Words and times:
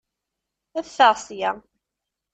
Ffeɣ 0.85 1.13
ssya! 1.19 1.51